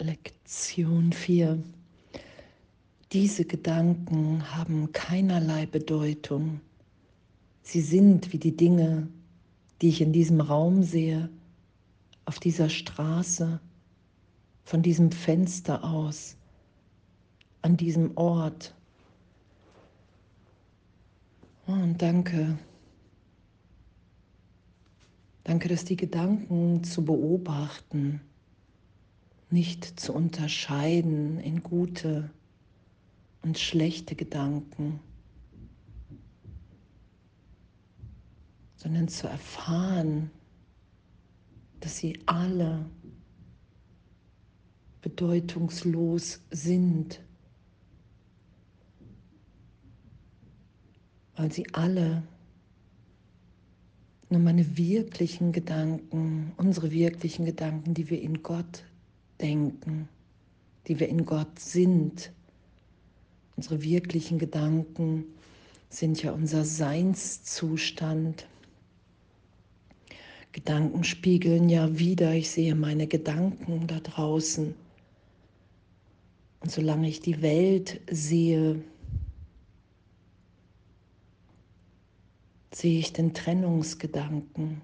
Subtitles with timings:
[0.00, 1.60] Lektion 4.
[3.10, 6.60] Diese Gedanken haben keinerlei Bedeutung.
[7.62, 9.08] Sie sind wie die Dinge,
[9.82, 11.28] die ich in diesem Raum sehe,
[12.26, 13.58] auf dieser Straße,
[14.62, 16.36] von diesem Fenster aus,
[17.62, 18.74] an diesem Ort.
[21.66, 22.56] Oh, und danke.
[25.42, 28.20] Danke, dass die Gedanken zu beobachten,
[29.50, 32.30] nicht zu unterscheiden in gute
[33.42, 35.00] und schlechte Gedanken,
[38.76, 40.30] sondern zu erfahren,
[41.80, 42.84] dass sie alle
[45.00, 47.20] bedeutungslos sind,
[51.36, 52.22] weil sie alle
[54.30, 58.84] nur meine wirklichen Gedanken, unsere wirklichen Gedanken, die wir in Gott
[59.40, 60.08] denken,
[60.86, 62.32] die wir in Gott sind.
[63.56, 65.24] Unsere wirklichen Gedanken
[65.90, 68.46] sind ja unser Seinszustand.
[70.52, 74.74] Gedanken spiegeln ja wieder, ich sehe meine Gedanken da draußen.
[76.60, 78.82] Und solange ich die Welt sehe,
[82.72, 84.80] sehe ich den Trennungsgedanken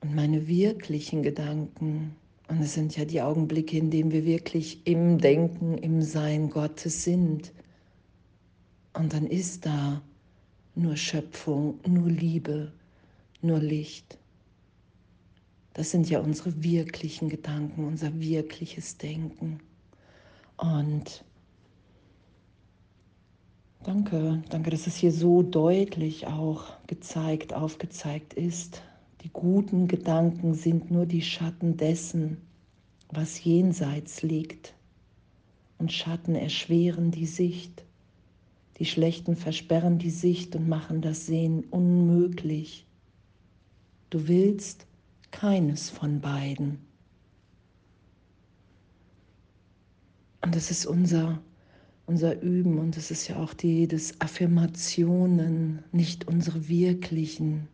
[0.00, 2.16] und meine wirklichen Gedanken
[2.50, 7.04] und es sind ja die Augenblicke, in denen wir wirklich im Denken, im Sein Gottes
[7.04, 7.52] sind.
[8.92, 10.02] Und dann ist da
[10.74, 12.72] nur Schöpfung, nur Liebe,
[13.40, 14.18] nur Licht.
[15.74, 19.60] Das sind ja unsere wirklichen Gedanken, unser wirkliches Denken.
[20.56, 21.24] Und
[23.84, 28.82] danke, danke, dass es hier so deutlich auch gezeigt, aufgezeigt ist.
[29.22, 32.38] Die guten Gedanken sind nur die Schatten dessen,
[33.10, 34.74] was jenseits liegt.
[35.76, 37.84] Und Schatten erschweren die Sicht.
[38.78, 42.86] Die Schlechten versperren die Sicht und machen das Sehen unmöglich.
[44.08, 44.86] Du willst
[45.30, 46.78] keines von beiden.
[50.40, 51.42] Und das ist unser,
[52.06, 57.68] unser Üben und das ist ja auch die des Affirmationen, nicht unsere wirklichen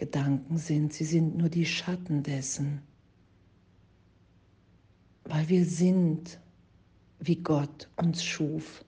[0.00, 2.80] Gedanken sind, sie sind nur die Schatten dessen,
[5.24, 6.40] weil wir sind,
[7.18, 8.82] wie Gott uns schuf.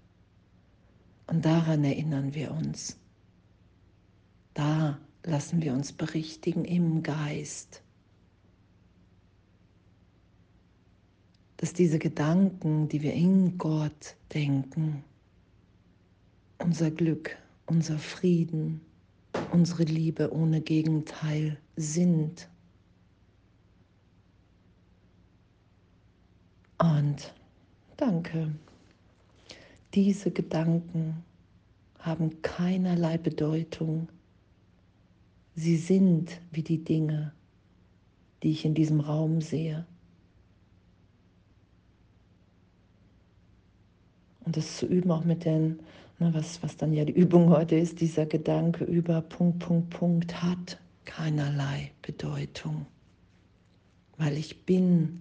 [1.27, 2.99] Und daran erinnern wir uns.
[4.55, 7.83] Da lassen wir uns berichtigen im Geist,
[11.59, 15.05] dass diese Gedanken, die wir in Gott denken,
[16.57, 17.37] unser Glück,
[17.67, 18.81] unser Frieden,
[19.53, 22.49] unsere Liebe ohne Gegenteil sind.
[26.79, 27.33] Und
[27.97, 28.53] danke.
[29.95, 31.23] Diese Gedanken
[31.99, 34.09] haben keinerlei Bedeutung.
[35.55, 37.33] Sie sind wie die Dinge,
[38.43, 39.87] die ich in diesem Raum sehe.
[44.45, 45.79] Und das zu üben auch mit den
[46.23, 50.41] Ne, was, was dann ja die Übung heute ist, dieser Gedanke über Punkt, Punkt, Punkt
[50.41, 52.87] hat keinerlei Bedeutung,
[54.19, 55.21] weil ich bin,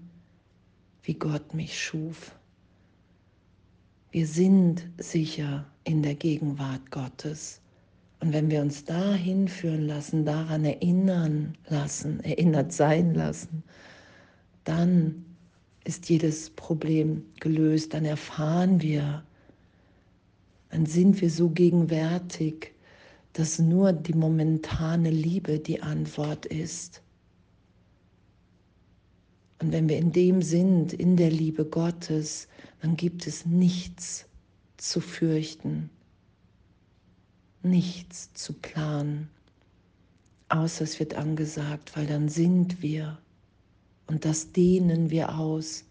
[1.01, 2.35] wie Gott mich schuf.
[4.11, 7.61] Wir sind sicher in der Gegenwart Gottes.
[8.19, 13.63] Und wenn wir uns dahin führen lassen, daran erinnern lassen, erinnert sein lassen,
[14.65, 15.25] dann
[15.83, 19.23] ist jedes Problem gelöst, dann erfahren wir,
[20.71, 22.73] dann sind wir so gegenwärtig,
[23.33, 27.01] dass nur die momentane Liebe die Antwort ist.
[29.59, 32.47] Und wenn wir in dem sind, in der Liebe Gottes,
[32.81, 34.25] dann gibt es nichts
[34.77, 35.89] zu fürchten,
[37.61, 39.29] nichts zu planen,
[40.49, 43.19] außer es wird angesagt, weil dann sind wir
[44.07, 45.85] und das dehnen wir aus.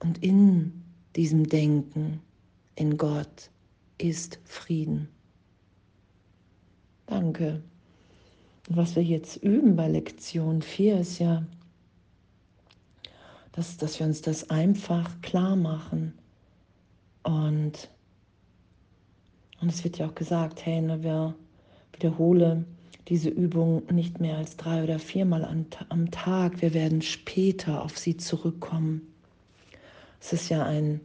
[0.00, 0.84] Und in
[1.16, 2.20] diesem Denken
[2.74, 3.50] in Gott
[3.98, 5.08] ist Frieden.
[7.06, 7.62] Danke.
[8.68, 11.42] was wir jetzt üben bei Lektion 4 ist ja,
[13.52, 16.12] dass, dass wir uns das einfach klar machen.
[17.22, 17.88] Und,
[19.60, 21.34] und es wird ja auch gesagt, hey, ne, wir
[21.92, 22.64] wiederhole
[23.08, 25.44] diese Übung nicht mehr als drei oder viermal
[25.88, 26.60] am Tag.
[26.60, 29.14] Wir werden später auf sie zurückkommen.
[30.20, 31.00] Es ist ja ein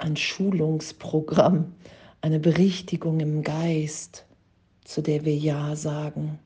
[0.00, 1.74] ein Schulungsprogramm,
[2.22, 4.24] eine Berichtigung im Geist,
[4.84, 6.38] zu der wir Ja sagen.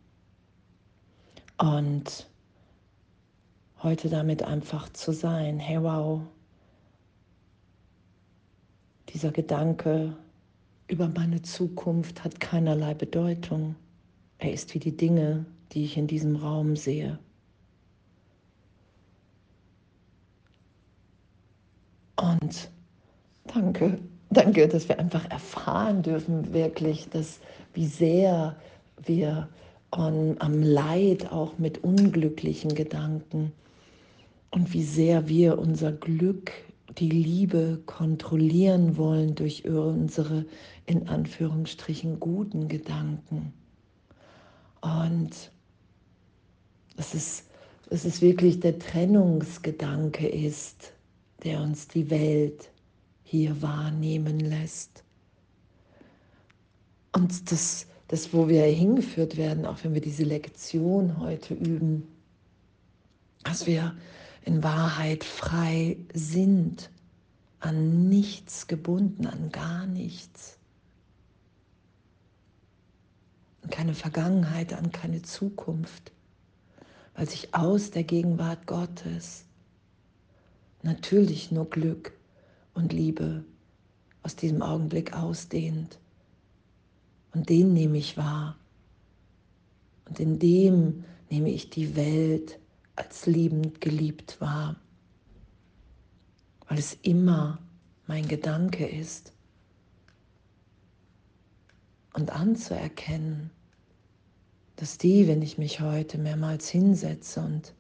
[1.58, 2.28] Und
[3.82, 5.60] heute damit einfach zu sein.
[5.60, 6.22] Hey, wow,
[9.10, 10.16] dieser Gedanke
[10.88, 13.76] über meine Zukunft hat keinerlei Bedeutung.
[14.38, 17.18] Er ist wie die Dinge, die ich in diesem Raum sehe.
[22.44, 22.68] Und
[23.46, 23.98] danke,
[24.28, 27.40] danke, dass wir einfach erfahren dürfen, wirklich, dass
[27.72, 28.54] wie sehr
[29.02, 29.48] wir
[29.90, 33.52] on, am Leid auch mit unglücklichen Gedanken
[34.50, 36.52] und wie sehr wir unser Glück,
[36.98, 40.44] die Liebe kontrollieren wollen durch unsere
[40.84, 43.54] in Anführungsstrichen guten Gedanken.
[44.82, 45.50] Und
[46.98, 47.44] es,
[47.88, 50.93] dass es wirklich der Trennungsgedanke ist,
[51.44, 52.70] der uns die Welt
[53.22, 55.04] hier wahrnehmen lässt.
[57.12, 62.08] Und das, das, wo wir hingeführt werden, auch wenn wir diese Lektion heute üben,
[63.44, 63.94] dass wir
[64.44, 66.90] in Wahrheit frei sind,
[67.60, 70.58] an nichts gebunden, an gar nichts.
[73.62, 76.12] An keine Vergangenheit, an keine Zukunft,
[77.14, 79.46] weil sich aus der Gegenwart Gottes
[80.84, 82.12] natürlich nur Glück
[82.74, 83.44] und Liebe
[84.22, 85.98] aus diesem Augenblick ausdehnt.
[87.32, 88.56] Und den nehme ich wahr.
[90.06, 92.58] Und in dem nehme ich die Welt
[92.96, 94.76] als liebend geliebt wahr,
[96.68, 97.58] weil es immer
[98.06, 99.32] mein Gedanke ist.
[102.12, 103.50] Und anzuerkennen,
[104.76, 107.74] dass die, wenn ich mich heute mehrmals hinsetze und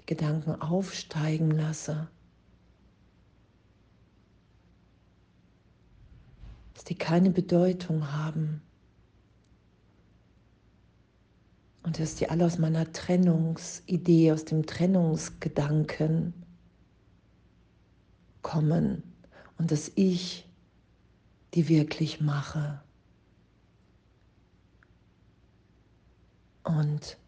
[0.00, 2.08] die Gedanken aufsteigen lasse,
[6.80, 8.62] dass die keine Bedeutung haben
[11.82, 16.32] und dass die alle aus meiner Trennungsidee, aus dem Trennungsgedanken
[18.40, 19.02] kommen
[19.58, 20.48] und dass ich
[21.52, 22.80] die wirklich mache.
[26.64, 27.18] Und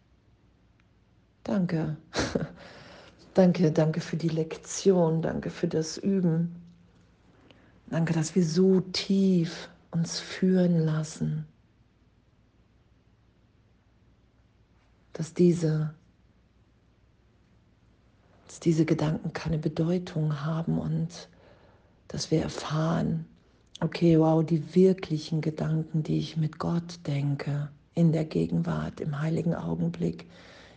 [1.43, 1.95] danke,
[3.35, 6.62] danke, danke für die Lektion, danke für das Üben.
[7.87, 11.45] Danke, dass wir so tief uns führen lassen,
[15.13, 15.93] dass diese,
[18.47, 21.29] dass diese Gedanken keine Bedeutung haben und
[22.07, 23.25] dass wir erfahren,
[23.79, 29.53] okay, wow, die wirklichen Gedanken, die ich mit Gott denke, in der Gegenwart, im heiligen
[29.53, 30.27] Augenblick,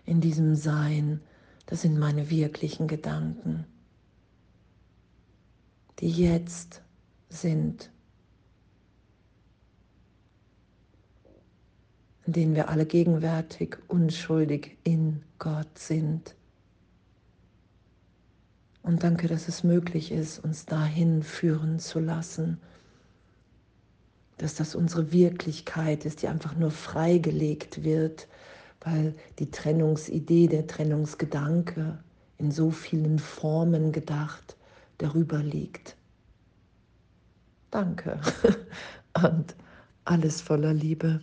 [0.04, 1.20] in diesem Sein,
[1.66, 3.64] das sind meine wirklichen Gedanken,
[6.00, 6.82] die jetzt
[7.36, 7.90] sind,
[12.26, 16.34] in denen wir alle gegenwärtig unschuldig in Gott sind.
[18.82, 22.58] Und danke, dass es möglich ist, uns dahin führen zu lassen,
[24.38, 28.28] dass das unsere Wirklichkeit ist, die einfach nur freigelegt wird,
[28.80, 31.98] weil die Trennungsidee, der Trennungsgedanke
[32.38, 34.56] in so vielen Formen gedacht
[34.98, 35.96] darüber liegt.
[37.76, 38.18] Danke
[39.22, 39.54] und
[40.06, 41.20] alles voller Liebe.